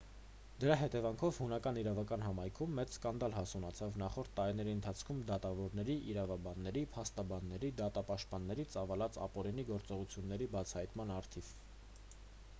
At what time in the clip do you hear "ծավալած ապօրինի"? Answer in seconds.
8.77-9.67